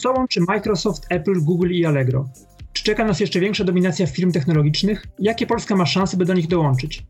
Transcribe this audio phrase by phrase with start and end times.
[0.00, 2.28] Co łączy Microsoft, Apple, Google i Allegro?
[2.72, 5.06] Czy czeka nas jeszcze większa dominacja firm technologicznych?
[5.18, 7.02] Jakie Polska ma szanse, by do nich dołączyć?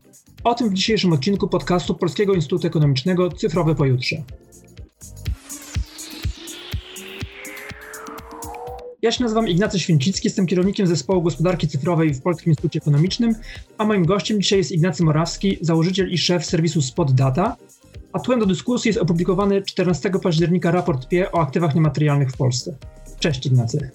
[0.43, 4.15] O tym w dzisiejszym odcinku podcastu Polskiego Instytutu Ekonomicznego Cyfrowe Pojutrze.
[9.01, 13.35] Ja się nazywam Ignacy Święcicki, jestem kierownikiem zespołu gospodarki cyfrowej w Polskim Instytucie Ekonomicznym,
[13.77, 17.57] a moim gościem dzisiaj jest Ignacy Morawski, założyciel i szef serwisu Spot Data,
[18.13, 22.75] a tłem do dyskusji jest opublikowany 14 października raport PIE o aktywach niematerialnych w Polsce.
[23.19, 23.91] Cześć Ignacy.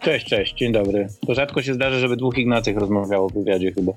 [0.00, 1.08] Cześć, cześć, dzień dobry.
[1.26, 3.92] To rzadko się zdarza, żeby dwóch Ignacych rozmawiało w wywiadzie chyba.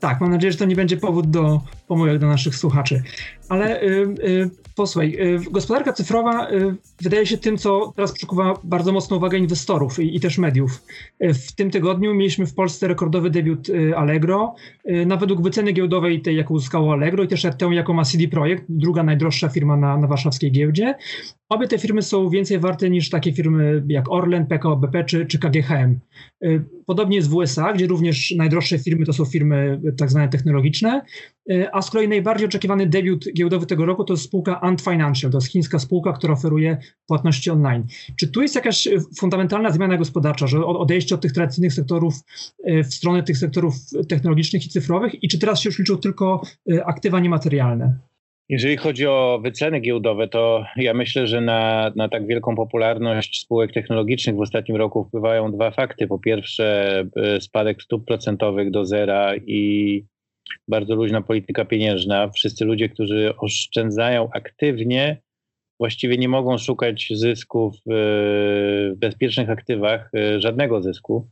[0.00, 3.02] Tak, mam nadzieję, że to nie będzie powód do pomyłek do naszych słuchaczy.
[3.48, 3.86] Ale y,
[4.24, 9.38] y, posłuchaj, y, gospodarka cyfrowa y, wydaje się tym, co teraz przykuwa bardzo mocną uwagę
[9.38, 10.82] inwestorów i, i też mediów.
[11.24, 14.54] Y, w tym tygodniu mieliśmy w Polsce rekordowy debiut Allegro.
[15.06, 18.64] Na według wyceny giełdowej tej, jaką uzyskało Allegro i też tę, jaką ma CD Projekt,
[18.68, 20.94] druga najdroższa firma na, na warszawskiej giełdzie.
[21.52, 25.38] Obie te firmy są więcej warte niż takie firmy jak Orlen, PKO BP czy, czy
[25.38, 25.98] KGHM.
[26.86, 31.02] Podobnie jest w USA, gdzie również najdroższe firmy to są firmy tak zwane technologiczne,
[31.72, 35.36] a z kolei najbardziej oczekiwany debiut giełdowy tego roku to jest spółka Ant Financial, to
[35.38, 37.84] jest chińska spółka, która oferuje płatności online.
[38.16, 42.14] Czy tu jest jakaś fundamentalna zmiana gospodarcza, że odejście od tych tradycyjnych sektorów
[42.84, 43.74] w stronę tych sektorów
[44.08, 46.42] technologicznych i cyfrowych i czy teraz się już liczą tylko
[46.84, 47.98] aktywa niematerialne?
[48.48, 53.72] Jeżeli chodzi o wyceny giełdowe, to ja myślę, że na, na tak wielką popularność spółek
[53.72, 56.06] technologicznych w ostatnim roku wpływają dwa fakty.
[56.06, 60.04] Po pierwsze, e, spadek stóp procentowych do zera i
[60.68, 62.30] bardzo luźna polityka pieniężna.
[62.30, 65.22] Wszyscy ludzie, którzy oszczędzają aktywnie,
[65.80, 71.28] właściwie nie mogą szukać zysków w bezpiecznych aktywach, e, żadnego zysku,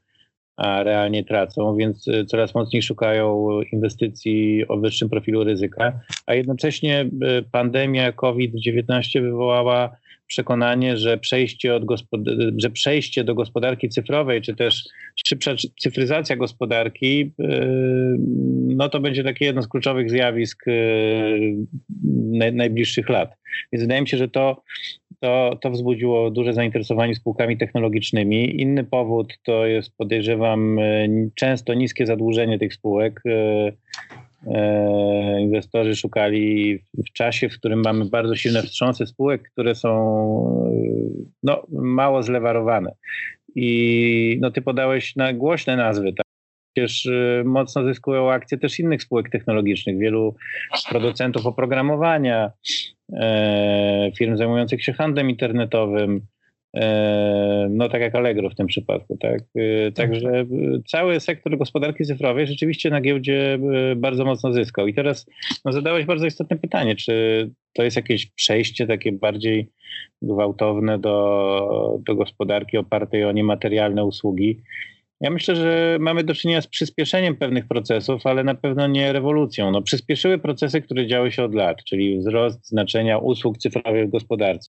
[0.60, 7.00] a realnie tracą, więc e, coraz mocniej szukają inwestycji o wyższym profilu ryzyka, a jednocześnie
[7.00, 11.82] e, pandemia COVID-19 wywołała przekonanie, że przejście, od
[12.56, 14.84] że przejście do gospodarki cyfrowej, czy też
[15.26, 18.16] szybsza cyfryzacja gospodarki, yy,
[18.66, 20.64] no to będzie takie jedno z kluczowych zjawisk
[22.52, 23.34] najbliższych lat.
[23.72, 24.62] Więc wydaje mi się, że to,
[25.20, 28.60] to, to wzbudziło duże zainteresowanie spółkami technologicznymi.
[28.60, 33.22] Inny powód to jest, podejrzewam, yy, często niskie zadłużenie tych spółek.
[34.46, 39.90] E, inwestorzy szukali w czasie, w którym mamy bardzo silne wstrząsy spółek, które są
[41.42, 42.94] no, mało zlewarowane.
[43.54, 46.26] I no, ty podałeś na głośne nazwy, tak?
[46.72, 47.08] Przecież
[47.44, 50.34] mocno zyskują akcje też innych spółek technologicznych, wielu
[50.88, 52.50] producentów oprogramowania, e,
[54.18, 56.26] firm zajmujących się handlem internetowym,
[56.76, 59.40] E, no tak jak Allegro w tym przypadku, tak.
[59.56, 59.94] E, tak.
[59.94, 60.46] Także e,
[60.86, 63.58] cały sektor gospodarki cyfrowej rzeczywiście na giełdzie
[63.96, 64.86] bardzo mocno zyskał.
[64.86, 65.26] I teraz
[65.64, 69.68] no, zadałeś bardzo istotne pytanie, czy to jest jakieś przejście takie bardziej
[70.22, 74.60] gwałtowne do, do gospodarki opartej o niematerialne usługi.
[75.20, 79.70] Ja myślę, że mamy do czynienia z przyspieszeniem pewnych procesów, ale na pewno nie rewolucją.
[79.70, 84.70] No, przyspieszyły procesy, które działy się od lat, czyli wzrost znaczenia usług cyfrowych w gospodarce.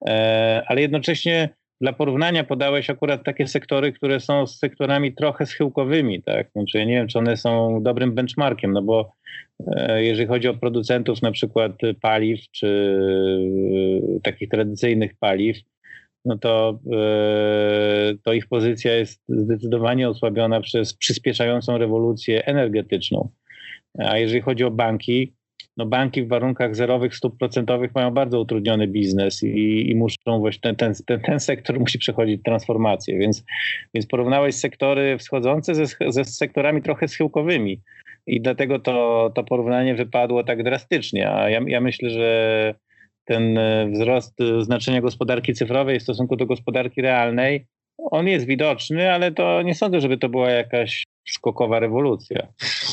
[0.67, 1.49] ale jednocześnie
[1.81, 6.51] dla porównania podałeś akurat takie sektory, które są sektorami trochę schyłkowymi, tak?
[6.53, 9.13] Znaczy, ja nie wiem, czy one są dobrym benchmarkiem, no bo
[9.67, 12.99] e, jeżeli chodzi o producentów na przykład paliw, czy
[14.17, 15.57] e, takich tradycyjnych paliw,
[16.25, 23.31] no to, e, to ich pozycja jest zdecydowanie osłabiona przez przyspieszającą rewolucję energetyczną.
[23.99, 25.33] A jeżeli chodzi o banki,
[25.77, 30.61] no banki w warunkach zerowych stóp procentowych mają bardzo utrudniony biznes i, i muszą właśnie
[30.61, 33.45] ten, ten, ten, ten, sektor musi przechodzić transformację, więc,
[33.95, 37.81] więc porównałeś sektory wschodzące ze, ze sektorami trochę schyłkowymi.
[38.27, 42.75] I dlatego to, to porównanie wypadło tak drastycznie, a ja, ja myślę, że
[43.29, 47.67] ten e, wzrost znaczenia gospodarki cyfrowej w stosunku do gospodarki realnej,
[47.99, 52.47] on jest widoczny, ale to nie sądzę, żeby to była jakaś skokowa rewolucja.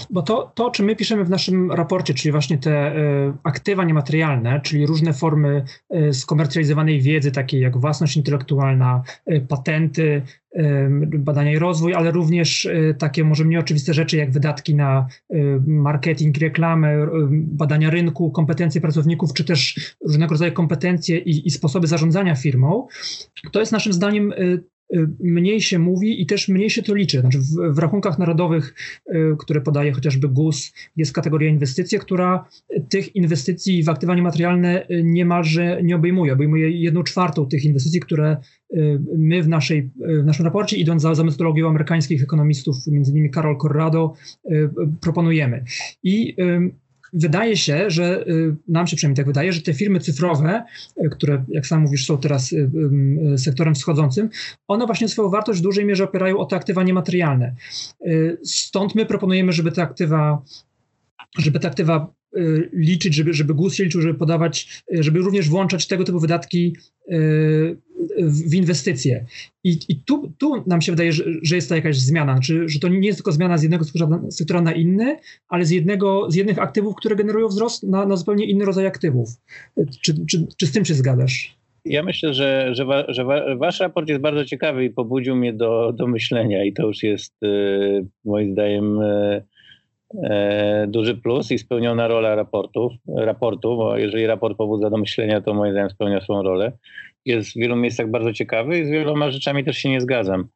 [0.10, 3.84] Bo to, to, o czym my piszemy w naszym raporcie, czyli właśnie te y, aktywa
[3.84, 5.64] niematerialne, czyli różne formy
[5.96, 10.22] y, skomercjalizowanej wiedzy, takie jak własność intelektualna, y, patenty,
[11.18, 12.68] badania i rozwój, ale również
[12.98, 15.08] takie może mniej oczywiste rzeczy jak wydatki na
[15.68, 22.36] marketing, reklamę, badania rynku, kompetencje pracowników, czy też różnego rodzaju kompetencje i, i sposoby zarządzania
[22.36, 22.88] firmą.
[23.52, 24.34] To jest naszym zdaniem
[25.20, 27.20] mniej się mówi i też mniej się to liczy.
[27.20, 28.74] Znaczy w, w, rachunkach narodowych,
[29.10, 32.46] y, które podaje chociażby GUS, jest kategoria inwestycje, która
[32.90, 36.34] tych inwestycji w aktywa niematerialne y, niemalże nie obejmuje.
[36.34, 38.38] Obejmuje jedną czwartą tych inwestycji, które
[39.18, 39.90] my w, naszej,
[40.22, 44.14] w naszym raporcie, idąc za, za metodologią amerykańskich ekonomistów, między innymi Carol Corrado,
[45.02, 45.64] proponujemy.
[46.04, 46.36] I
[47.16, 48.26] wydaje się, że
[48.68, 50.64] nam się przynajmniej tak wydaje, że te firmy cyfrowe,
[51.12, 52.56] które jak sam mówisz są teraz
[53.38, 54.30] sektorem wschodzącym,
[54.68, 57.56] one właśnie swoją wartość w dużej mierze opierają o te aktywa niematerialne.
[58.44, 60.42] Stąd my proponujemy, żeby te aktywa
[61.38, 62.25] żeby te aktywa Y,
[62.74, 66.76] liczyć, żeby, żeby GUS się liczył, żeby podawać, y, żeby również włączać tego typu wydatki
[67.12, 67.78] y,
[68.20, 69.26] w inwestycje.
[69.64, 72.80] I, i tu, tu nam się wydaje, że, że jest to jakaś zmiana, znaczy, że
[72.80, 73.86] to nie jest tylko zmiana z jednego
[74.32, 75.18] sektora na inny,
[75.48, 79.30] ale z, jednego, z jednych aktywów, które generują wzrost na, na zupełnie inny rodzaj aktywów.
[80.02, 81.58] Czy, czy, czy z tym się zgadzasz?
[81.86, 85.54] Ja myślę, że, że, wa, że wa, wasz raport jest bardzo ciekawy i pobudził mnie
[85.54, 87.36] do, do myślenia i to już jest
[88.26, 89.00] moim zdaniem
[90.88, 95.72] duży plus i spełniona rola raportów, raportu, bo jeżeli raport pobudza do myślenia, to moim
[95.72, 96.72] zdaniem spełnia swoją rolę.
[97.26, 100.48] Jest w wielu miejscach bardzo ciekawy i z wieloma rzeczami też się nie zgadzam.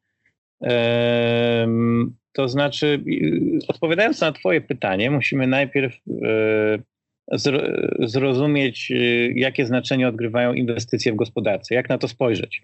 [2.32, 3.04] To znaczy,
[3.68, 6.78] odpowiadając na Twoje pytanie, musimy najpierw e,
[7.98, 8.94] zrozumieć, e,
[9.32, 12.62] jakie znaczenie odgrywają inwestycje w gospodarce, jak na to spojrzeć.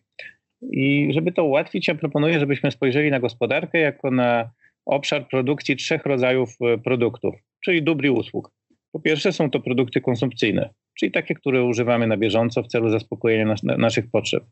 [0.62, 4.50] I żeby to ułatwić, ja proponuję, żebyśmy spojrzeli na gospodarkę jako na
[4.86, 7.34] obszar produkcji trzech rodzajów e, produktów,
[7.64, 8.50] czyli dóbr i usług.
[8.92, 13.44] Po pierwsze są to produkty konsumpcyjne, czyli takie, które używamy na bieżąco w celu zaspokojenia
[13.44, 14.44] nas, naszych potrzeb.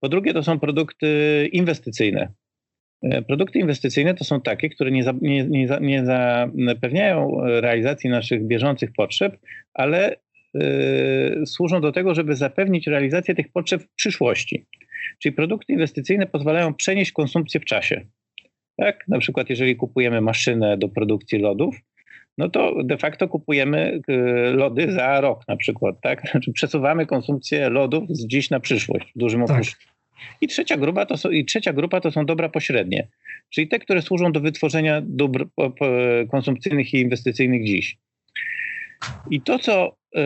[0.00, 2.32] Po drugie to są produkty inwestycyjne.
[3.02, 6.04] E, produkty inwestycyjne to są takie, które nie, za, nie, nie, nie
[6.66, 9.36] zapewniają realizacji naszych bieżących potrzeb,
[9.74, 10.16] ale
[10.56, 14.66] y, służą do tego, żeby zapewnić realizację tych potrzeb w przyszłości.
[15.18, 18.06] Czyli produkty inwestycyjne pozwalają przenieść konsumpcję w czasie.
[18.80, 19.08] Tak?
[19.08, 21.76] Na przykład jeżeli kupujemy maszynę do produkcji lodów,
[22.38, 24.12] no to de facto kupujemy y,
[24.52, 26.22] lody za rok na przykład, tak?
[26.30, 29.64] Znaczy przesuwamy konsumpcję lodów z dziś na przyszłość w dużym tak.
[30.40, 33.08] I trzecia, grupa to są, I trzecia grupa to są dobra pośrednie,
[33.50, 35.46] czyli te, które służą do wytworzenia dóbr
[36.30, 37.98] konsumpcyjnych i inwestycyjnych dziś.
[39.30, 40.20] I to, co e,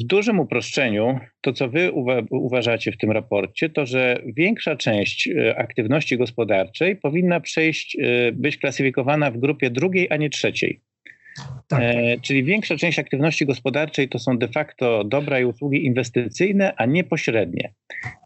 [0.00, 1.92] w dużym uproszczeniu, to co wy
[2.30, 8.58] uważacie w tym raporcie, to że większa część e, aktywności gospodarczej powinna przejść, e, być
[8.58, 10.80] klasyfikowana w grupie drugiej, a nie trzeciej.
[11.68, 11.80] Tak.
[11.82, 16.86] E, czyli większa część aktywności gospodarczej to są de facto dobra i usługi inwestycyjne, a
[16.86, 17.74] nie pośrednie.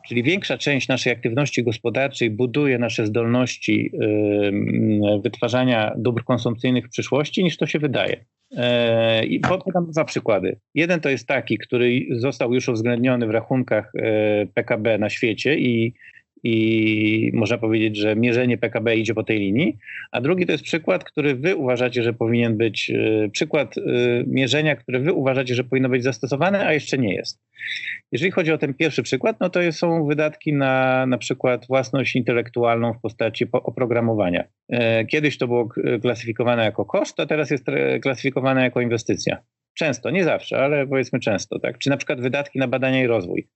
[0.09, 7.45] Czyli większa część naszej aktywności gospodarczej buduje nasze zdolności y, wytwarzania dóbr konsumpcyjnych w przyszłości,
[7.45, 8.25] niż to się wydaje.
[8.57, 10.57] E, I podam dwa przykłady.
[10.75, 15.95] Jeden to jest taki, który został już uwzględniony w rachunkach e, PKB na świecie i
[16.43, 19.79] i można powiedzieć, że mierzenie PKB idzie po tej linii,
[20.13, 23.83] a drugi to jest przykład, który wy uważacie, że powinien być, e, przykład e,
[24.27, 27.41] mierzenia, który wy uważacie, że powinno być zastosowane, a jeszcze nie jest.
[28.13, 32.93] Jeżeli chodzi o ten pierwszy przykład, no to są wydatki na na przykład własność intelektualną
[32.93, 34.45] w postaci oprogramowania.
[34.69, 35.69] E, kiedyś to było
[36.03, 37.65] klasyfikowane jako koszt, a teraz jest
[38.03, 39.39] klasyfikowane jako inwestycja.
[39.75, 41.79] Często, nie zawsze, ale powiedzmy często, tak?
[41.79, 43.49] Czy na przykład wydatki na badania i rozwój.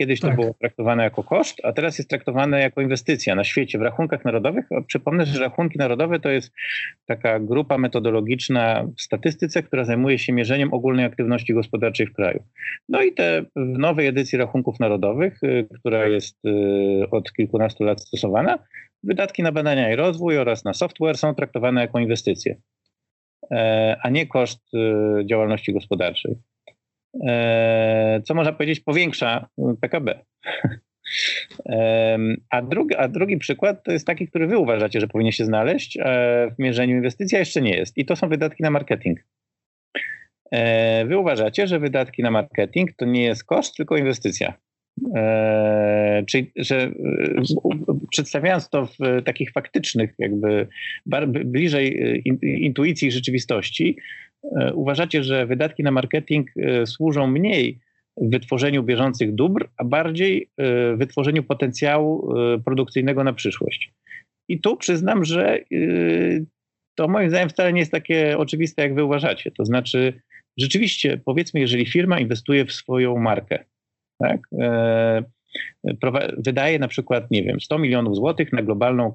[0.00, 0.30] Kiedyś tak.
[0.30, 4.24] to było traktowane jako koszt, a teraz jest traktowane jako inwestycja na świecie w rachunkach
[4.24, 4.64] narodowych.
[4.86, 6.52] Przypomnę, że rachunki narodowe to jest
[7.06, 12.42] taka grupa metodologiczna w statystyce, która zajmuje się mierzeniem ogólnej aktywności gospodarczej w kraju.
[12.88, 18.00] No i te w nowej edycji rachunków narodowych, y, która jest y, od kilkunastu lat
[18.00, 18.58] stosowana,
[19.02, 22.56] wydatki na badania i rozwój oraz na software są traktowane jako inwestycje,
[23.50, 26.36] e, a nie koszt y, działalności gospodarczej.
[27.26, 29.48] E, co można powiedzieć powiększa
[29.80, 30.14] PKB.
[32.50, 35.96] A drugi, a drugi przykład to jest taki, który wy uważacie, że powinien się znaleźć
[35.96, 36.02] e,
[36.50, 37.98] w mierzeniu inwestycji, a jeszcze nie jest.
[37.98, 39.18] I to są wydatki na marketing.
[40.50, 44.54] E, wy uważacie, że wydatki na marketing to nie jest koszt, tylko inwestycja.
[46.26, 46.90] Czyli, że
[48.10, 50.66] przedstawiając to w takich faktycznych, jakby
[51.44, 53.96] bliżej intuicji rzeczywistości,
[54.74, 57.78] uważacie, że wydatki na marketing e, służą mniej
[58.16, 63.92] wytworzeniu bieżących dóbr, a bardziej e, wytworzeniu potencjału produkcyjnego na przyszłość.
[64.48, 65.58] I tu przyznam, że
[66.94, 69.50] to moim zdaniem wcale nie jest takie oczywiste, jak wy uważacie.
[69.50, 70.20] To znaczy,
[70.56, 73.64] rzeczywiście, powiedzmy, jeżeli firma inwestuje w swoją markę,
[74.18, 74.40] tak,
[76.38, 79.14] wydaje na przykład, nie wiem, 100 milionów złotych na globalną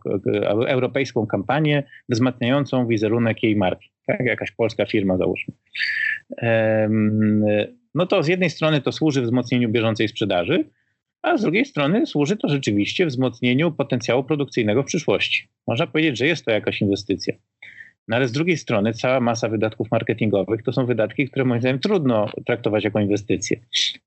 [0.68, 5.54] europejską kampanię wzmacniającą wizerunek jej marki tak, jakaś polska firma załóżmy.
[7.96, 10.70] No to z jednej strony to służy wzmocnieniu bieżącej sprzedaży,
[11.22, 15.48] a z drugiej strony służy to rzeczywiście wzmocnieniu potencjału produkcyjnego w przyszłości.
[15.68, 17.34] Można powiedzieć, że jest to jakaś inwestycja.
[18.08, 21.80] No ale z drugiej strony cała masa wydatków marketingowych to są wydatki, które moim zdaniem
[21.80, 23.60] trudno traktować jako inwestycje.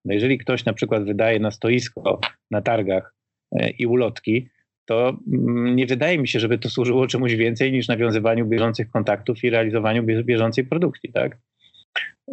[0.04, 3.14] No jeżeli ktoś na przykład wydaje na stoisko, na targach
[3.52, 4.48] e, i ulotki,
[4.88, 9.44] to mm, nie wydaje mi się, żeby to służyło czemuś więcej niż nawiązywaniu bieżących kontaktów
[9.44, 11.38] i realizowaniu bieżącej produkcji, tak?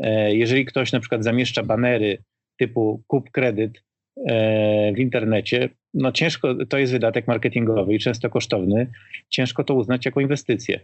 [0.03, 2.17] e, jeżeli ktoś na przykład zamieszcza banery
[2.57, 3.83] typu kup kredyt
[4.27, 8.91] e, w internecie, no ciężko, to jest wydatek marketingowy i często kosztowny,
[9.29, 10.79] ciężko to uznać jako inwestycję.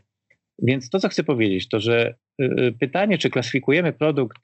[0.62, 4.38] Więc to, co chcę powiedzieć, to że y, y, pytanie, czy klasyfikujemy produkt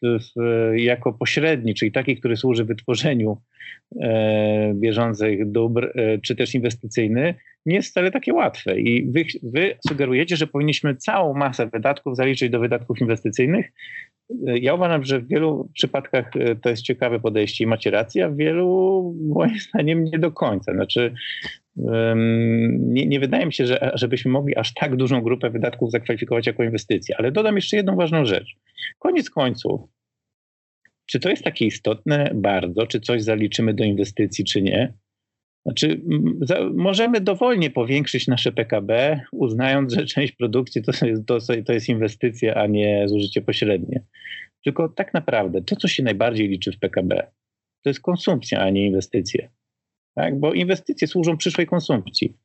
[0.76, 3.38] jako pośredni, czyli taki, który służy wytworzeniu
[4.02, 8.80] e, bieżących dóbr, e, czy też inwestycyjny, nie jest wcale takie łatwe.
[8.80, 13.72] I wy, wy sugerujecie, że powinniśmy całą masę wydatków zaliczyć do wydatków inwestycyjnych.
[14.48, 16.32] E, ja uważam, że w wielu przypadkach
[16.62, 20.74] to jest ciekawe podejście i macie rację, a w wielu moim zdaniem nie do końca.
[20.74, 21.14] Znaczy,
[21.78, 26.64] nie, nie, wydaje mi się, że, żebyśmy mogli aż tak dużą grupę wydatków zakwalifikować jako
[26.64, 27.16] inwestycję.
[27.18, 28.56] Ale dodam jeszcze jedną ważną rzecz.
[29.00, 29.82] Koniec końców,
[31.06, 34.94] czy to jest takie istotne bardzo, czy coś zaliczymy do inwestycji, czy nie?
[35.66, 36.02] Znaczy,
[36.42, 40.92] za, możemy dowolnie powiększyć nasze PKB, uznając, że część produkcji to
[41.28, 44.04] to, to jest inwestycja, a nie zużycie pośrednie.
[44.64, 47.28] Tylko tak naprawdę to, co się najbardziej liczy w PKB,
[47.84, 49.50] to jest konsumpcja, a nie inwestycje
[50.18, 50.40] tak?
[50.40, 52.38] bo inwestycje służą przyszłej konsumpcji.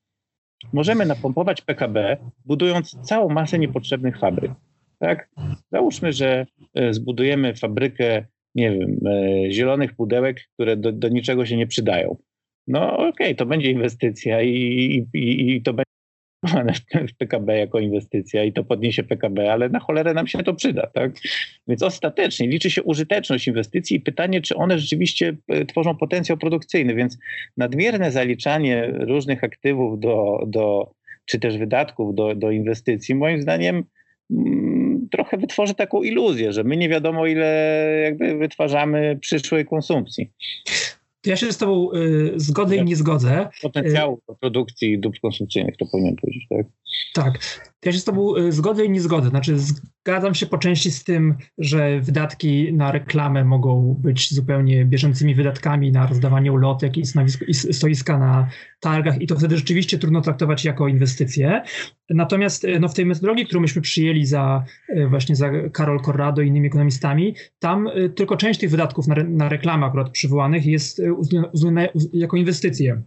[0.72, 4.52] Możemy napompować PKB, budując całą masę niepotrzebnych fabryk.
[4.98, 5.28] Tak?
[5.72, 11.56] Załóżmy, że e, zbudujemy fabrykę, nie wiem, e, zielonych pudełek, które do, do niczego się
[11.56, 12.16] nie przydają.
[12.66, 14.50] No okej, okay, to będzie inwestycja i,
[15.14, 15.91] i, i to będzie
[17.12, 20.86] w PKB jako inwestycja i to podniesie PKB, ale na cholerę nam się to przyda,
[20.86, 21.12] tak?
[21.68, 26.94] Więc ostatecznie liczy się użyteczność inwestycji i pytanie, czy one rzeczywiście e, tworzą potencjał produkcyjny,
[26.94, 27.18] więc
[27.56, 30.92] nadmierne zaliczanie różnych aktywów do, do
[31.24, 33.84] czy też wydatków do, do inwestycji, moim zdaniem
[34.30, 40.30] mm, trochę wytworzy taką iluzję, że my nie wiadomo ile jakby wytwarzamy przyszłej konsumpcji.
[41.22, 43.48] To ja się z Tobą y, zgodzę i nie zgodzę.
[43.62, 46.66] Potencjału do produkcji dóbr konsumpcyjnych, to powinien powiedzieć, tak?
[47.14, 47.71] Tak.
[47.84, 49.28] Ja się z Tobą y, zgodzę i nie zgodzę.
[49.28, 55.34] Znaczy, zgadzam się po części z tym, że wydatki na reklamę mogą być zupełnie bieżącymi
[55.34, 57.04] wydatkami na rozdawanie ulotek i,
[57.54, 58.48] stoiska na
[58.80, 61.62] targach, i to wtedy rzeczywiście trudno traktować jako inwestycje.
[62.10, 64.64] Natomiast y, no, w tej metodologii, którą myśmy przyjęli za
[65.08, 69.86] właśnie za Karol Corrado i innymi ekonomistami, tam tylko część tych wydatków na, na reklamę
[69.86, 71.02] akurat przywołanych jest
[71.52, 73.02] uznana jako inwestycje.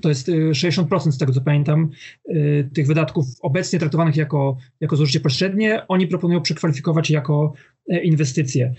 [0.00, 1.90] To jest 60% y, z tego, co pamiętam,
[2.28, 7.52] y, tych wydatków obecnie traktowanych jako, jako zużycie pośrednie, oni proponują przekwalifikować jako
[7.88, 8.74] e, inwestycje.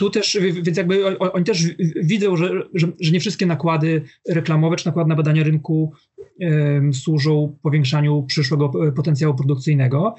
[0.00, 1.64] Y, tu też, więc jakby oni też
[2.02, 5.92] widzą, że, że, że nie wszystkie nakłady reklamowe czy nakłady na badania rynku
[6.92, 10.14] służą powiększaniu przyszłego e, potencjału produkcyjnego.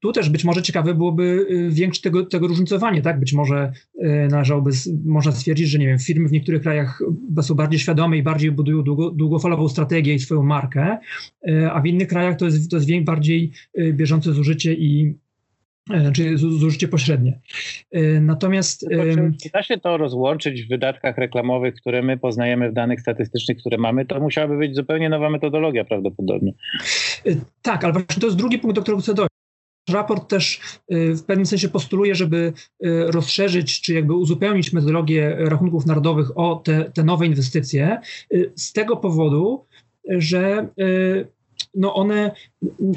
[0.00, 3.20] Tu też być może ciekawe byłoby e, większe tego, tego różnicowanie, tak?
[3.20, 4.70] Być może e, należałoby,
[5.04, 7.02] można stwierdzić, że nie wiem, firmy w niektórych krajach
[7.42, 10.98] są bardziej świadome i bardziej budują długo, długofalową strategię i swoją markę,
[11.72, 13.52] a w innych krajach to jest, to jest bardziej
[13.92, 15.27] bieżące zużycie i E,
[16.14, 17.40] czyli zużycie pośrednie.
[17.92, 18.86] E, natomiast.
[19.42, 23.78] Czy da się to rozłączyć w wydatkach reklamowych, które my poznajemy w danych statystycznych, które
[23.78, 24.06] mamy?
[24.06, 26.52] To musiałaby być zupełnie nowa metodologia prawdopodobnie.
[27.26, 27.30] E,
[27.62, 29.28] tak, ale właśnie to jest drugi punkt, do którego chcę dojść.
[29.90, 32.52] Raport też w pewnym sensie postuluje, żeby
[33.06, 38.00] rozszerzyć, czy jakby uzupełnić metodologię rachunków narodowych o te, te nowe inwestycje,
[38.56, 39.64] z tego powodu,
[40.08, 40.68] że
[41.74, 42.34] no one,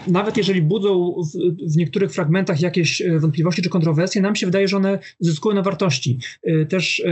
[0.07, 4.67] nawet jeżeli budzą w, w, niektórych fragmentach jakieś e, wątpliwości czy kontrowersje, nam się wydaje,
[4.67, 6.19] że one zyskują na wartości.
[6.43, 7.03] E, też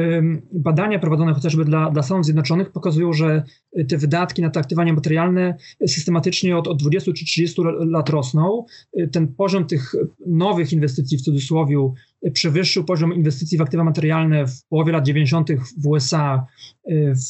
[0.51, 3.43] badania prowadzone chociażby dla, dla Stanów Zjednoczonych pokazują, że
[3.87, 5.55] te wydatki na te aktywania materialne
[5.87, 8.65] systematycznie od, od 20 czy 30 lat rosną.
[8.93, 9.95] E, ten poziom tych
[10.27, 11.69] nowych inwestycji w cudzysłowie
[12.33, 15.49] przewyższył poziom inwestycji w aktywa materialne w połowie lat 90.
[15.77, 16.45] w USA,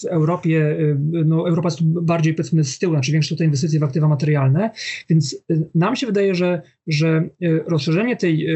[0.02, 0.78] w Europie,
[1.26, 4.72] no Europa jest tu bardziej powiedzmy z tyłu, znaczy większe te inwestycje w aktywa materialne,
[5.10, 7.30] więc y, nam się wydaje, że, że
[7.68, 8.48] rozszerzenie tej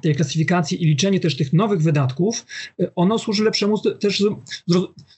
[0.00, 2.46] tej klasyfikacji i liczenie też tych nowych wydatków,
[2.80, 4.24] y, ono służy lepszemu też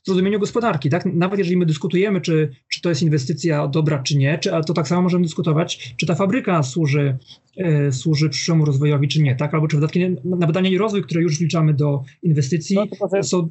[0.07, 0.90] zrozumieniu gospodarki.
[0.90, 1.07] Tak?
[1.07, 4.88] Nawet jeżeli my dyskutujemy, czy, czy to jest inwestycja dobra, czy nie, czy, to tak
[4.88, 7.19] samo możemy dyskutować, czy ta fabryka służy,
[7.57, 9.54] e, służy przyszłemu rozwojowi, czy nie, tak?
[9.54, 12.76] albo czy wydatki na badania i rozwój, które już wliczamy do inwestycji,
[13.12, 13.49] no, są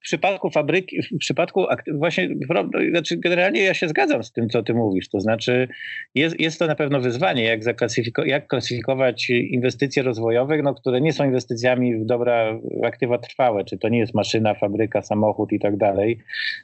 [0.00, 2.28] w przypadku fabryki, w przypadku właśnie,
[2.90, 5.08] znaczy generalnie ja się zgadzam z tym, co ty mówisz.
[5.08, 5.68] To znaczy,
[6.14, 11.12] jest, jest to na pewno wyzwanie, jak, zaklasyfiko, jak klasyfikować inwestycje rozwojowe, no, które nie
[11.12, 15.58] są inwestycjami w dobra, w aktywa trwałe, czy to nie jest maszyna, fabryka, samochód i
[15.58, 16.18] tak dalej.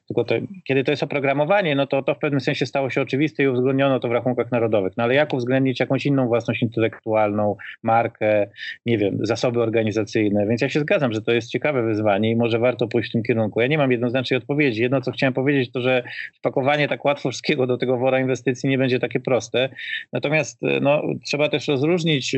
[0.06, 3.42] Tylko to, kiedy to jest oprogramowanie, no to to w pewnym sensie stało się oczywiste
[3.42, 4.92] i uwzględniono to w rachunkach narodowych.
[4.96, 8.46] No ale jak uwzględnić jakąś inną własność intelektualną, markę,
[8.86, 10.46] nie wiem, zasoby organizacyjne.
[10.46, 13.22] Więc ja się zgadzam, że to jest ciekawe wyzwanie i może warto pójść w tym
[13.26, 13.60] kierunku.
[13.60, 14.82] Ja nie mam jednoznacznej odpowiedzi.
[14.82, 16.02] Jedno, co chciałem powiedzieć, to że
[16.38, 19.68] wpakowanie tak łatwo wszystkiego do tego wora inwestycji nie będzie takie proste.
[20.12, 22.36] Natomiast no, trzeba też rozróżnić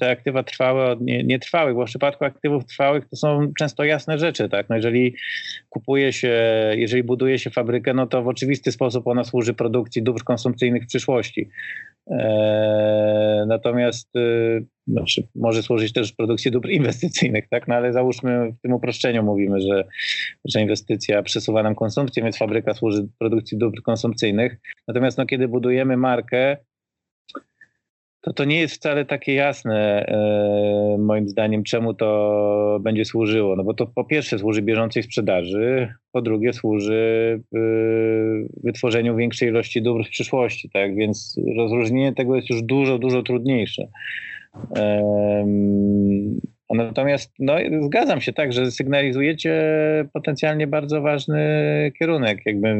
[0.00, 4.48] te aktywa trwałe od nietrwałych, bo w przypadku aktywów trwałych to są często jasne rzeczy.
[4.48, 4.68] Tak?
[4.68, 5.14] No, jeżeli
[5.68, 6.42] kupuje się,
[6.76, 10.86] jeżeli buduje się fabrykę, no to w oczywisty sposób ona służy produkcji dóbr konsumpcyjnych w
[10.86, 11.48] przyszłości.
[12.10, 17.68] Eee, natomiast y, znaczy, może służyć też produkcji dóbr inwestycyjnych, tak?
[17.68, 19.84] No ale załóżmy w tym uproszczeniu mówimy, że,
[20.44, 24.56] że inwestycja przesuwa nam konsumpcję, więc fabryka służy produkcji dóbr konsumpcyjnych.
[24.88, 26.56] Natomiast no, kiedy budujemy markę,
[28.20, 33.56] to to nie jest wcale takie jasne, e, moim zdaniem, czemu to będzie służyło.
[33.56, 37.58] No bo to po pierwsze służy bieżącej sprzedaży, po drugie służy e,
[38.64, 40.96] wytworzeniu większej ilości dóbr w przyszłości, tak?
[40.96, 43.88] Więc rozróżnienie tego jest już dużo, dużo trudniejsze.
[46.74, 49.52] Natomiast no, zgadzam się tak, że sygnalizujecie
[50.12, 51.40] potencjalnie bardzo ważny
[51.98, 52.74] kierunek jakby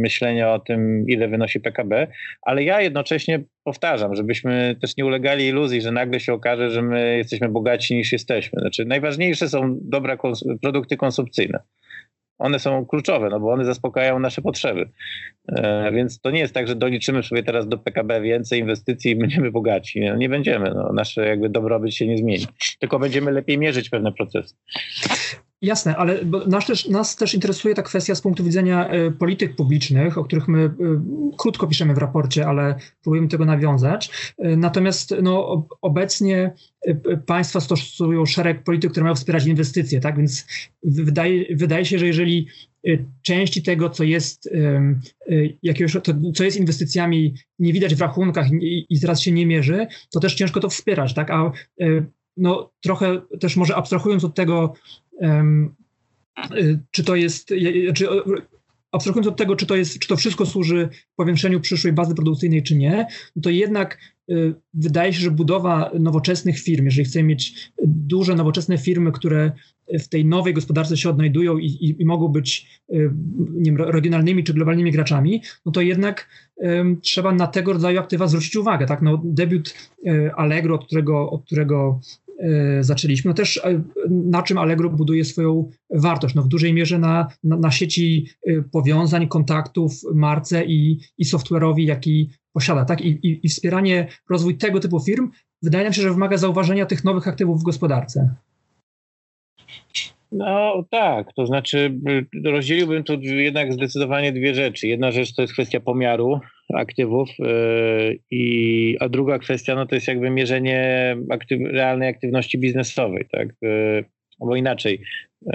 [0.00, 2.06] myślenia o tym, ile wynosi PKB,
[2.42, 7.16] ale ja jednocześnie powtarzam, żebyśmy też nie ulegali iluzji, że nagle się okaże, że my
[7.16, 8.60] jesteśmy bogaci niż jesteśmy.
[8.60, 11.58] Znaczy najważniejsze są dobre kons produkty konsumpcyjne
[12.38, 14.90] one są kluczowe, no bo one zaspokajają nasze potrzeby.
[15.48, 19.16] E, więc to nie jest tak, że doliczymy sobie teraz do PKB więcej inwestycji i
[19.16, 20.00] będziemy bogaci.
[20.00, 20.70] Nie, nie będziemy.
[20.74, 22.46] No, nasze jakby dobrobyt się nie zmieni.
[22.78, 24.54] Tylko będziemy lepiej mierzyć pewne procesy.
[25.62, 30.18] Jasne, ale nas też, nas też interesuje ta kwestia z punktu widzenia y, polityk publicznych,
[30.18, 30.70] o których my y,
[31.38, 34.10] krótko piszemy w raporcie, ale próbujemy tego nawiązać.
[34.44, 36.54] Y, natomiast no, obecnie
[37.26, 40.16] państwa stosują szereg polityk, które mają wspierać inwestycje, tak?
[40.16, 40.46] Więc
[40.82, 42.46] wydaje, wydaje się, że jeżeli
[43.22, 44.50] części tego, co jest,
[45.62, 49.86] jakiegoś, to, co jest inwestycjami, nie widać w rachunkach i, i teraz się nie mierzy,
[50.10, 51.30] to też ciężko to wspierać, tak?
[51.30, 51.52] A
[52.38, 54.74] no, trochę też może abstrahując od tego,
[56.90, 57.54] czy to jest,
[57.94, 58.08] czy
[58.92, 62.76] abstrahując od tego, czy to, jest, czy to wszystko służy powiększeniu przyszłej bazy produkcyjnej, czy
[62.76, 63.06] nie,
[63.36, 63.98] no to jednak
[64.30, 69.52] y, wydaje się, że budowa nowoczesnych firm, jeżeli chcemy mieć duże nowoczesne firmy, które
[70.00, 73.10] w tej nowej gospodarce się odnajdują i, i, i mogą być y,
[73.52, 76.28] nie wiem, regionalnymi czy globalnymi graczami, no to jednak
[77.02, 78.86] trzeba na tego rodzaju aktywa zwrócić uwagę.
[78.86, 79.02] Tak?
[79.02, 79.74] No, debiut
[80.36, 82.00] Allegro, od którego, od którego
[82.80, 83.28] zaczęliśmy.
[83.28, 86.34] No też e, na czym Allegro buduje swoją wartość?
[86.34, 91.80] No w dużej mierze na, na, na sieci e, powiązań, kontaktów, marce i, i software'owi,
[91.80, 92.84] jaki posiada.
[92.84, 93.00] Tak?
[93.00, 95.30] I, i, I wspieranie, rozwój tego typu firm
[95.62, 98.34] wydaje nam się, że wymaga zauważenia tych nowych aktywów w gospodarce.
[100.32, 101.94] No tak, to znaczy
[102.44, 104.88] rozdzieliłbym tu jednak zdecydowanie dwie rzeczy.
[104.88, 106.40] Jedna rzecz to jest kwestia pomiaru
[106.74, 113.26] aktywów, yy, i, a druga kwestia no to jest jakby mierzenie aktyw, realnej aktywności biznesowej,
[113.32, 113.48] tak?
[113.62, 114.04] Yy,
[114.40, 115.00] albo inaczej,
[115.46, 115.52] yy,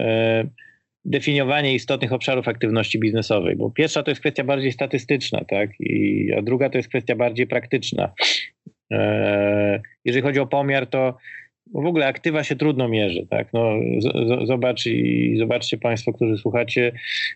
[1.05, 5.69] definiowanie istotnych obszarów aktywności biznesowej, bo pierwsza to jest kwestia bardziej statystyczna, tak?
[5.79, 8.13] I, a druga to jest kwestia bardziej praktyczna.
[10.05, 11.17] Jeżeli chodzi o pomiar, to
[11.67, 13.53] bo w ogóle aktywa się trudno mierzy, tak?
[13.53, 13.69] No,
[14.45, 16.91] zobacz i zobaczcie Państwo, którzy słuchacie,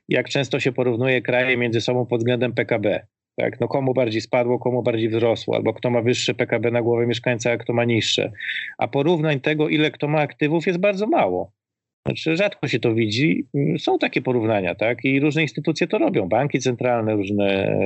[0.09, 3.05] jak często się porównuje kraje między sobą pod względem PKB.
[3.35, 3.59] Tak?
[3.59, 7.51] No, komu bardziej spadło, komu bardziej wzrosło, albo kto ma wyższe PKB na głowę mieszkańca,
[7.51, 8.31] a kto ma niższe.
[8.77, 11.51] A porównań tego, ile kto ma aktywów, jest bardzo mało.
[12.07, 13.45] Znaczy, rzadko się to widzi.
[13.77, 15.05] Są takie porównania, tak?
[15.05, 16.29] I różne instytucje to robią.
[16.29, 17.77] Banki centralne, różne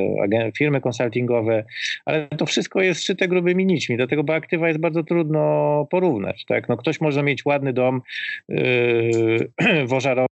[0.58, 1.64] firmy konsultingowe,
[2.06, 6.70] ale to wszystko jest szyte grubymi nićmi, dlatego, bo aktywa jest bardzo trudno porównać, tak?
[6.70, 8.02] No, ktoś może mieć ładny dom
[8.50, 9.52] yy,
[9.90, 10.28] w Ożarowie,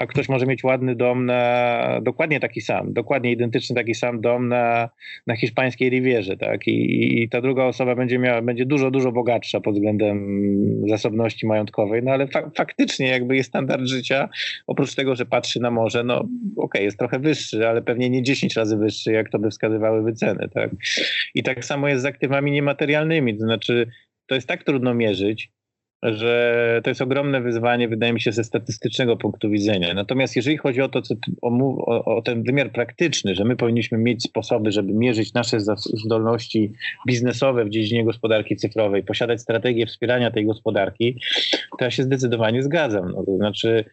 [0.00, 4.48] a ktoś może mieć ładny dom na dokładnie taki sam, dokładnie identyczny taki sam dom
[4.48, 4.88] na,
[5.26, 6.66] na hiszpańskiej Rivierze, tak?
[6.66, 10.42] I, I, ta druga osoba będzie miała, będzie dużo, dużo bogatsza pod względem
[10.88, 14.28] zasobności majątkowej, no ale fa faktycznie jakby jest standard życia,
[14.66, 18.22] oprócz tego, że patrzy na morze, no okej, okay, jest trochę wyższy, ale pewnie nie
[18.22, 20.70] 10 razy wyższy, jak to by wskazywały wyceny, tak?
[21.34, 23.86] I tak samo jest z aktywami niematerialnymi, to znaczy
[24.26, 25.50] to jest tak trudno mierzyć,
[26.02, 29.94] że to jest ogromne wyzwanie, wydaje mi się, ze statystycznego punktu widzenia.
[29.94, 34.22] Natomiast jeżeli chodzi o to, co, o, o, ten wymiar praktyczny, że my powinniśmy mieć
[34.22, 35.58] sposoby, żeby mierzyć nasze
[36.04, 36.72] zdolności
[37.06, 41.18] biznesowe w dziedzinie gospodarki cyfrowej, posiadać strategię wspierania tej gospodarki,
[41.78, 43.12] to ja się zdecydowanie zgadzam.
[43.16, 43.84] No, to znaczy,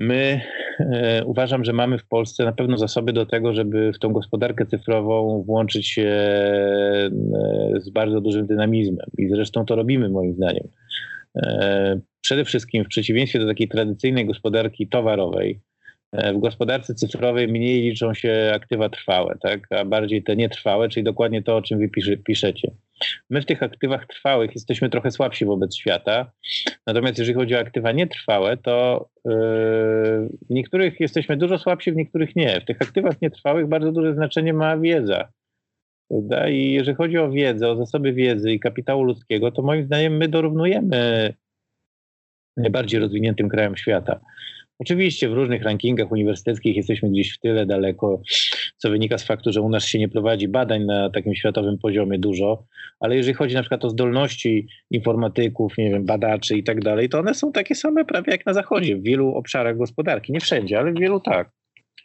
[0.00, 0.40] My
[0.78, 4.66] e, uważam, że mamy w Polsce na pewno zasoby do tego, żeby w tą gospodarkę
[4.66, 7.10] cyfrową włączyć się e,
[7.80, 9.06] z bardzo dużym dynamizmem.
[9.18, 10.68] I zresztą to robimy, moim zdaniem.
[11.36, 15.60] E, przede wszystkim w przeciwieństwie do takiej tradycyjnej gospodarki towarowej,
[16.12, 19.72] w gospodarce cyfrowej mniej liczą się aktywa trwałe, tak?
[19.72, 21.90] a bardziej te nietrwałe, czyli dokładnie to, o czym wy
[22.24, 22.70] piszecie.
[23.30, 26.32] My w tych aktywach trwałych jesteśmy trochę słabsi wobec świata,
[26.86, 29.32] natomiast jeżeli chodzi o aktywa nietrwałe, to yy,
[30.48, 32.60] w niektórych jesteśmy dużo słabsi, w niektórych nie.
[32.60, 35.28] W tych aktywach nietrwałych bardzo duże znaczenie ma wiedza.
[36.08, 36.48] Prawda?
[36.48, 40.28] I jeżeli chodzi o wiedzę, o zasoby wiedzy i kapitału ludzkiego, to moim zdaniem my
[40.28, 41.34] dorównujemy
[42.56, 44.20] najbardziej rozwiniętym krajom świata.
[44.80, 48.22] Oczywiście w różnych rankingach uniwersyteckich jesteśmy gdzieś w tyle daleko,
[48.76, 52.18] co wynika z faktu, że u nas się nie prowadzi badań na takim światowym poziomie
[52.18, 52.64] dużo,
[53.00, 57.18] ale jeżeli chodzi na przykład o zdolności informatyków, nie wiem, badaczy i tak dalej, to
[57.18, 60.32] one są takie same prawie jak na zachodzie, w wielu obszarach gospodarki.
[60.32, 61.59] Nie wszędzie, ale w wielu tak.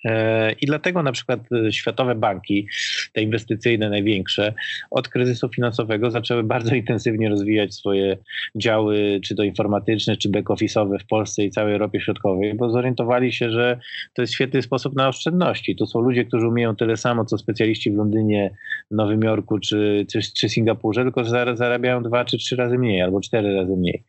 [0.05, 2.67] E, I dlatego na przykład e, światowe banki,
[3.13, 4.53] te inwestycyjne największe,
[4.91, 8.17] od kryzysu finansowego zaczęły bardzo intensywnie rozwijać swoje
[8.55, 13.49] działy, czy to informatyczne, czy back-office'owe w Polsce i całej Europie Środkowej, bo zorientowali się,
[13.49, 13.79] że
[14.13, 15.75] to jest świetny sposób na oszczędności.
[15.75, 18.51] To są ludzie, którzy umieją tyle samo, co specjaliści w Londynie,
[18.91, 21.23] Nowym Jorku czy, czy, czy Singapurze, tylko
[21.55, 24.03] zarabiają dwa czy trzy razy mniej, albo cztery razy mniej.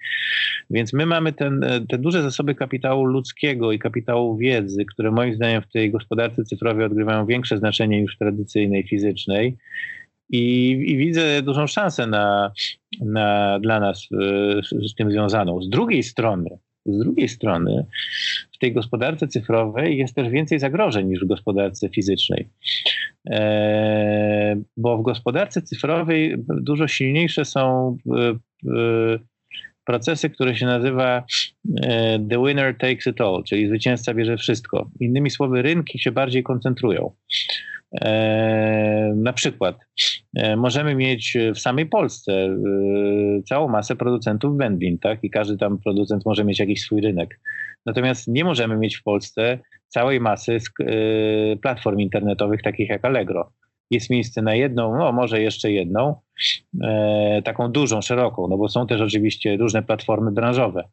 [0.71, 5.35] Więc my mamy ten, e, te duże zasoby kapitału ludzkiego i kapitału wiedzy, które moim
[5.35, 9.57] zdaniem w tej gospodarce cyfrowej odgrywają większe znaczenie niż tradycyjnej, fizycznej.
[10.31, 12.53] I, i widzę dużą szansę na,
[13.01, 14.09] na, dla nas
[14.71, 15.63] z, z tym związaną.
[15.63, 16.51] Z drugiej strony,
[16.87, 17.87] z drugiej strony,
[18.55, 22.49] w tej gospodarce cyfrowej jest też więcej zagrożeń niż w gospodarce fizycznej.
[23.31, 29.19] E, bo w gospodarce cyfrowej dużo silniejsze są e, e,
[29.87, 31.25] procesy, które się nazywa
[31.83, 34.91] e, the winner takes it all, czyli zwycięzca bierze wszystko.
[35.01, 37.11] Innymi słowy, rynki się bardziej koncentrują.
[38.01, 39.79] E, na przykład
[40.37, 42.57] e, możemy mieć w samej Polsce
[43.49, 45.25] całą masę producentów wędlin, tak?
[45.25, 47.41] I każdy tam producent może mieć jakiś swój rynek.
[47.87, 50.59] Natomiast nie możemy mieć w Polsce całej masy
[51.63, 53.53] platform internetowych takich jak Allegro
[53.91, 56.15] jest miejsce na jedną, no może jeszcze jedną,
[56.83, 60.89] e, taką dużą, szeroką, no bo są też oczywiście różne platformy branżowe.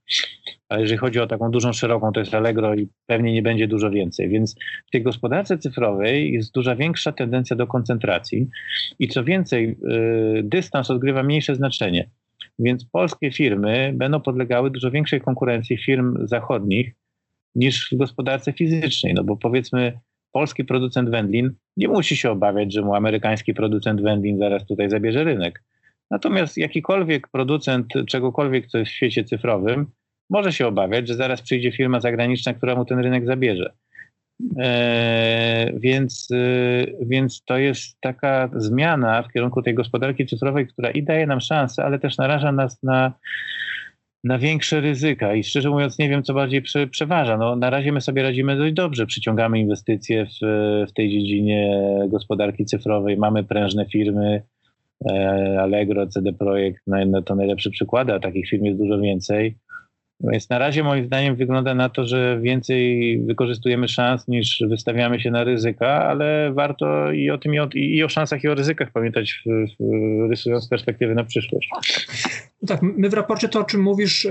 [0.69, 3.91] Ale jeżeli chodzi o taką dużą, szeroką, to jest Allegro i pewnie nie będzie dużo
[3.91, 4.29] więcej.
[4.29, 4.55] Więc
[4.87, 8.47] w tej gospodarce cyfrowej jest duża większa tendencja do koncentracji
[8.99, 9.75] i co więcej, e,
[10.43, 12.09] dystans odgrywa mniejsze znaczenie.
[12.59, 16.95] Więc polskie firmy będą podlegały dużo większej konkurencji firm zachodnich
[17.55, 19.99] niż w gospodarce fizycznej, no bo powiedzmy
[20.33, 25.23] polski producent wędlin nie musi się obawiać, że mu amerykański producent wędlin zaraz tutaj zabierze
[25.23, 25.63] rynek.
[26.11, 29.85] Natomiast jakikolwiek producent czegokolwiek, co jest w świecie cyfrowym,
[30.29, 33.73] może się obawiać, że zaraz przyjdzie firma zagraniczna, która mu ten rynek zabierze.
[34.57, 41.03] Eee, więc, yy, więc to jest taka zmiana w kierunku tej gospodarki cyfrowej, która i
[41.03, 43.13] daje nam szansę, ale też naraża nas na
[44.23, 47.37] na większe ryzyka i szczerze mówiąc nie wiem, co bardziej prze, przeważa.
[47.37, 50.45] No, na razie my sobie radzimy dość dobrze, przyciągamy inwestycje w,
[50.89, 54.43] w tej dziedzinie gospodarki cyfrowej, mamy prężne firmy,
[55.11, 59.55] e, Allegro, CD Projekt, no, to najlepsze przykłady, a takich firm jest dużo więcej.
[60.19, 65.31] Więc na razie moim zdaniem wygląda na to, że więcej wykorzystujemy szans niż wystawiamy się
[65.31, 68.91] na ryzyka, ale warto i o tym i o, i o szansach i o ryzykach
[68.91, 69.43] pamiętać,
[70.29, 71.69] rysując perspektywy na przyszłość.
[72.61, 74.27] No tak, my w raporcie to, o czym mówisz,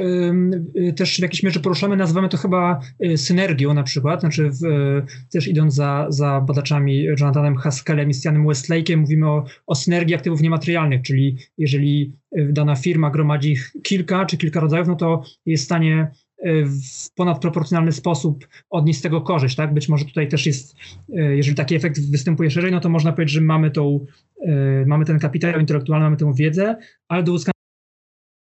[0.74, 4.62] yy, też w jakiejś mierze poruszamy, nazywamy to chyba yy, synergią na przykład, znaczy w,
[4.62, 10.14] yy, też idąc za, za badaczami Jonathanem Haskellem i Stianem Westlake'em, mówimy o, o synergii
[10.14, 16.10] aktywów niematerialnych, czyli jeżeli dana firma gromadzi kilka czy kilka rodzajów, no to jest stanie
[16.38, 19.74] e, w ponadproporcjonalny sposób odnieść z tego korzyść, tak?
[19.74, 20.76] Być może tutaj też jest,
[21.16, 24.06] e, jeżeli taki efekt występuje szerzej, no to można powiedzieć, że mamy tą,
[24.46, 26.76] e, mamy ten kapitał intelektualny, mamy tę wiedzę,
[27.08, 27.52] ale do uzyskania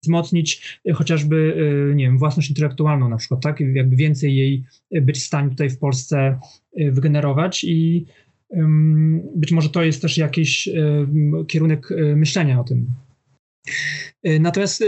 [0.03, 1.57] wzmocnić chociażby,
[1.95, 3.61] nie wiem, własność intelektualną na przykład, tak?
[3.61, 4.65] Jakby więcej jej
[5.03, 6.39] być w stanie tutaj w Polsce
[6.77, 8.07] wygenerować i
[9.37, 10.69] być może to jest też jakiś
[11.49, 12.87] kierunek myślenia o tym.
[14.25, 14.85] E, natomiast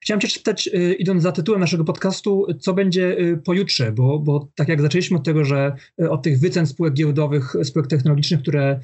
[0.00, 4.48] chciałem Cię spytać, y, idąc za tytułem naszego podcastu, co będzie y, pojutrze, bo, bo
[4.54, 5.72] tak jak zaczęliśmy od tego, że
[6.10, 8.80] od tych wycen spółek giełdowych, spółek technologicznych, które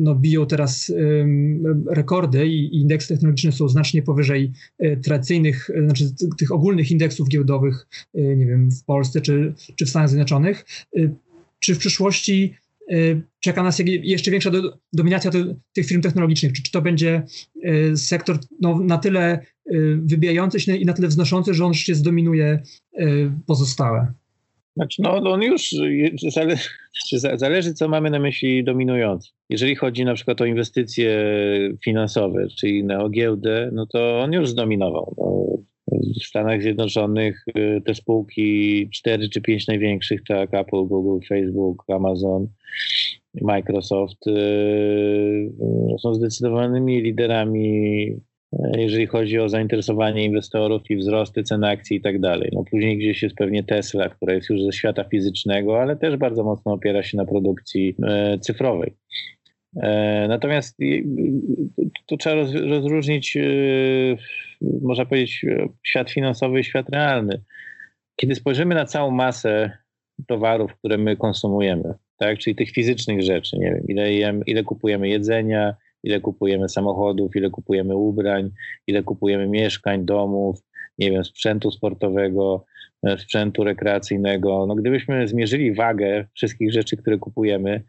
[0.00, 0.92] no, biją teraz
[1.90, 4.52] rekordy i, indeksy technologiczne są znacznie powyżej
[5.04, 6.04] tradycyjnych, znaczy
[6.38, 10.64] tych ogólnych indeksów giełdowych, nie wiem, w Polsce czy, czy w Stanach Zjednoczonych.
[11.60, 12.54] Czy w przyszłości
[13.40, 15.38] czeka nas jeszcze większa do, dominacja do,
[15.72, 16.52] tych firm technologicznych.
[16.52, 17.22] Czy, czy to będzie
[17.64, 19.40] y, sektor no, na tyle
[19.72, 22.62] y, wybijający się i na tyle wznoszący, że on się zdominuje
[23.46, 24.12] pozostałe?
[24.78, 25.70] Znaczy, no on już
[26.28, 26.68] zależy,
[27.34, 29.30] zależy, co mamy na myśli dominujący.
[29.50, 31.10] Jeżeli chodzi na przykład o inwestycje
[31.84, 35.14] finansowe, czyli na giełdę, no to on już zdominował.
[35.18, 35.47] No,
[36.22, 42.48] w Stanach Zjednoczonych y, te spółki, cztery czy pięć największych, tak, Apple, Google, Facebook, Amazon,
[43.42, 44.24] Microsoft
[45.98, 48.12] są zdecydowanymi liderami
[48.76, 52.50] jeżeli chodzi o zainteresowanie inwestorów i wzrosty cen akcji i tak dalej.
[52.52, 56.44] No później gdzieś jest pewnie Tesla, która jest już ze świata fizycznego, ale też bardzo
[56.44, 57.96] mocno opiera się na produkcji
[58.40, 58.94] cyfrowej.
[59.76, 60.78] E, natomiast
[62.06, 62.36] tu trzeba
[62.68, 63.40] rozróżnić, e,
[64.82, 65.44] można powiedzieć,
[65.86, 67.42] świat finansowy i świat realny.
[68.16, 69.78] Kiedy spojrzymy na całą masę
[70.26, 74.12] towarów, które my konsumujemy, tak, czyli tych fizycznych rzeczy, nie wiem, ile,
[74.46, 78.50] ile kupujemy jedzenia, ile kupujemy samochodów, ile kupujemy ubrań,
[78.86, 80.62] ile kupujemy mieszkań, domów,
[80.98, 82.64] nie wiem, sprzętu sportowego,
[83.06, 84.66] e, sprzętu rekreacyjnego.
[84.66, 87.82] No, gdybyśmy zmierzyli wagę wszystkich rzeczy, które kupujemy,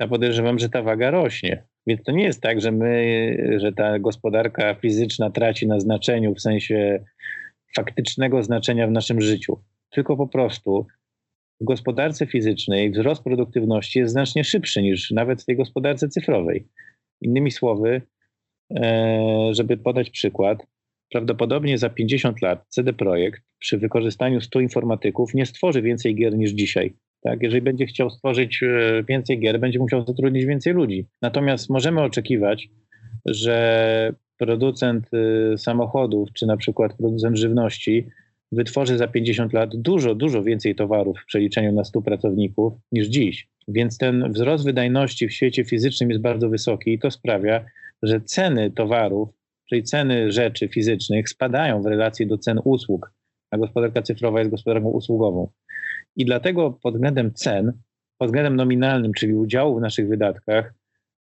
[0.00, 1.62] ja podejrzewam, że ta waga rośnie.
[1.86, 6.40] Więc to nie jest tak, że my, że ta gospodarka fizyczna traci na znaczeniu w
[6.40, 7.04] sensie
[7.76, 9.58] faktycznego znaczenia w naszym życiu.
[9.90, 10.86] Tylko po prostu
[11.60, 16.68] w gospodarce fizycznej wzrost produktywności jest znacznie szybszy niż nawet w tej gospodarce cyfrowej.
[17.20, 18.02] Innymi słowy,
[18.76, 20.66] e, żeby podać przykład,
[21.10, 26.50] prawdopodobnie za 50 lat CD Projekt przy wykorzystaniu 100 informatyków nie stworzy więcej gier niż
[26.50, 26.94] dzisiaj.
[27.22, 27.42] Tak?
[27.42, 31.06] Jeżeli będzie chciał stworzyć e, więcej gier, będzie musiał zatrudnić więcej ludzi.
[31.22, 32.68] Natomiast możemy oczekiwać,
[33.26, 38.06] że producent e, samochodów, czy na przykład producent żywności
[38.52, 43.48] wytworzy za 50 lat dużo, dużo więcej towarów w przeliczeniu na 100 pracowników niż dziś.
[43.68, 47.64] Więc ten wzrost wydajności w świecie fizycznym jest bardzo wysoki i to sprawia,
[48.02, 49.28] że ceny towarów,
[49.70, 53.12] czyli ceny rzeczy fizycznych spadają w relacji do cen usług,
[53.50, 55.48] a gospodarka cyfrowa jest gospodarką usługową.
[56.16, 57.72] I dlatego pod względem cen,
[58.18, 60.74] pod względem nominalnym, czyli udziału w naszych wydatkach,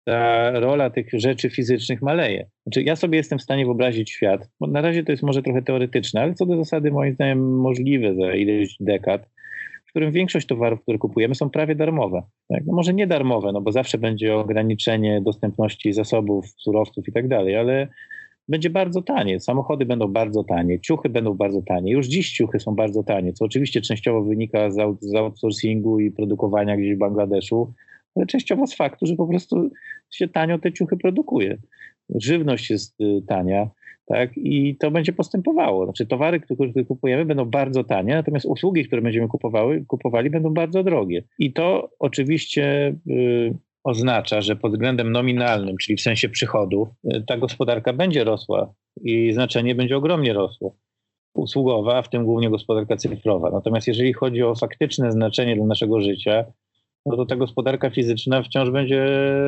[0.08, 2.50] ta rola tych rzeczy fizycznych maleje.
[2.66, 5.62] Znaczy, ja sobie jestem w stanie wyobrazić świat, bo na razie to jest może trochę
[5.62, 9.30] teoretyczne, ale co do zasady moim zdaniem możliwe za ileś dekad,
[9.86, 12.22] w którym większość towarów, które kupujemy, są prawie darmowe.
[12.50, 12.64] Tak?
[12.66, 17.56] No może nie darmowe, no bo zawsze będzie ograniczenie dostępności zasobów, surowców i tak dalej,
[17.56, 17.88] ale
[18.48, 19.40] będzie bardzo tanie.
[19.40, 21.92] Samochody będą bardzo tanie, ciuchy będą bardzo tanie.
[21.92, 26.78] Już dziś ciuchy są bardzo tanie, co oczywiście częściowo wynika z, z outsourcingu i produkowania
[26.78, 27.74] gdzieś w Bangladeszu,
[28.16, 29.70] ale częściowo z faktu, że po prostu
[30.10, 31.58] się tanio te ciuchy produkuje.
[32.16, 33.70] Żywność jest y, tania,
[34.06, 34.38] tak?
[34.38, 35.86] I to będzie postępowało.
[35.86, 40.84] Znaczy towary, które kupujemy będą bardzo tanie, natomiast usługi, które będziemy kupowały, kupowali będą bardzo
[40.84, 41.24] drogie.
[41.40, 43.54] I to oczywiście y,
[43.88, 49.34] oznacza, że pod względem nominalnym, czyli w sensie przychodów, y, ta gospodarka będzie rosła i
[49.34, 50.76] znaczenie będzie ogromnie rosło.
[51.34, 53.50] Usługowa, w tym głównie gospodarka cyfrowa.
[53.52, 56.46] Natomiast jeżeli chodzi o faktyczne znaczenie dla naszego życia,
[57.06, 59.06] no to ta gospodarka fizyczna wciąż będzie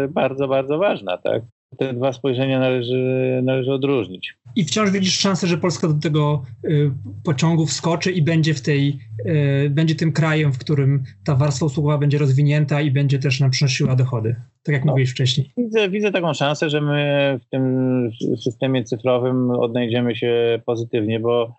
[0.10, 1.44] bardzo, bardzo ważna, tak?
[1.78, 4.38] Te dwa spojrzenia należy, należy odróżnić.
[4.56, 6.92] I wciąż widzisz szansę, że Polska do tego y,
[7.24, 9.00] pociągu wskoczy i będzie w tej,
[9.66, 13.52] y, będzie tym krajem, w którym ta warstwa usługowa będzie rozwinięta i będzie też nam
[13.52, 15.52] przynosiła dochody, tak jak no, mówiłeś wcześniej.
[15.58, 18.10] Widzę, widzę taką szansę, że my w tym
[18.44, 21.56] systemie cyfrowym odnajdziemy się pozytywnie, bo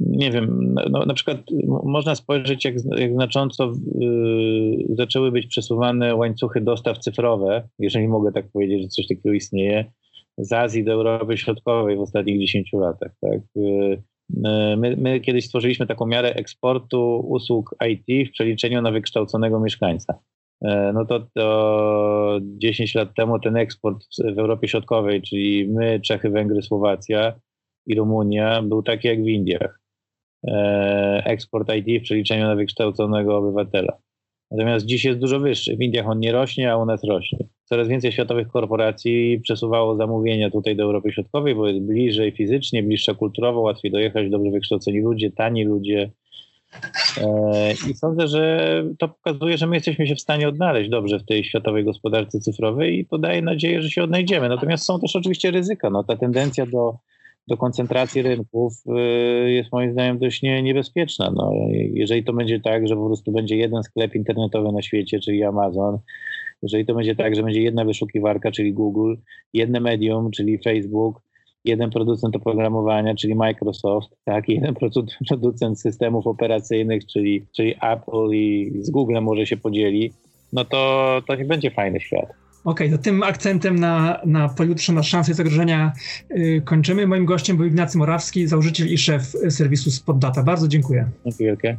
[0.00, 1.38] nie wiem, no, na przykład
[1.84, 8.50] można spojrzeć, jak, jak znacząco yy, zaczęły być przesuwane łańcuchy dostaw cyfrowe, jeżeli mogę tak
[8.52, 9.84] powiedzieć, że coś takiego istnieje,
[10.38, 13.12] z Azji do Europy Środkowej w ostatnich 10 latach.
[13.20, 13.40] Tak?
[13.54, 14.02] Yy,
[14.76, 20.18] my, my, kiedyś stworzyliśmy taką miarę eksportu usług IT w przeliczeniu na wykształconego mieszkańca.
[20.62, 23.98] Yy, no to, to 10 lat temu ten eksport
[24.34, 27.32] w Europie Środkowej, czyli my, Czechy, Węgry, Słowacja
[27.86, 29.85] i Rumunia, był taki jak w Indiach.
[30.44, 33.98] E, eksport IT w przeliczeniu na wykształconego obywatela.
[34.50, 35.76] Natomiast dziś jest dużo wyższy.
[35.76, 37.38] W Indiach on nie rośnie, a u nas rośnie.
[37.64, 43.14] Coraz więcej światowych korporacji przesuwało zamówienia tutaj do Europy Środkowej, bo jest bliżej fizycznie, bliższa
[43.14, 46.10] kulturowo, łatwiej dojechać, dobrze wykształceni ludzie, tani ludzie.
[47.20, 51.24] E, I sądzę, że to pokazuje, że my jesteśmy się w stanie odnaleźć dobrze w
[51.24, 54.48] tej światowej gospodarce cyfrowej i to daje nadzieję, że się odnajdziemy.
[54.48, 55.90] Natomiast są też oczywiście ryzyka.
[55.90, 56.94] No, ta tendencja do
[57.48, 58.72] do koncentracji rynków
[59.46, 61.32] y, jest moim zdaniem dość nie, niebezpieczna.
[61.36, 65.44] No, jeżeli to będzie tak, że po prostu będzie jeden sklep internetowy na świecie, czyli
[65.44, 65.98] Amazon,
[66.62, 69.14] jeżeli to będzie tak, że będzie jedna wyszukiwarka, czyli Google,
[69.52, 71.22] jedno medium, czyli Facebook,
[71.64, 74.74] jeden producent oprogramowania, czyli Microsoft, tak, jeden
[75.28, 80.12] producent systemów operacyjnych, czyli, czyli Apple i z Googlem może się podzieli,
[80.52, 82.45] no to, to nie będzie fajny świat.
[82.66, 85.92] Okej, okay, to tym akcentem na, na pojutrze, na szanse zagrożenia
[86.30, 87.06] yy, kończymy.
[87.06, 90.42] Moim gościem był Ignacy Morawski, założyciel i szef serwisu Spotdata.
[90.42, 91.10] Bardzo dziękuję.
[91.24, 91.76] Dziękuję wielkie.